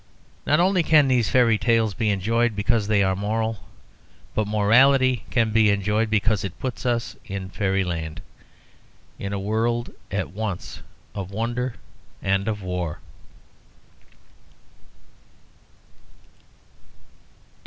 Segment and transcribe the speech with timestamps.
[0.47, 3.59] Not only can these fairy tales be enjoyed because they are moral,
[4.33, 8.19] but morality can be enjoyed because it puts us in fairyland,
[9.19, 10.81] in a world at once
[11.13, 11.75] of wonder
[12.19, 12.97] and of war.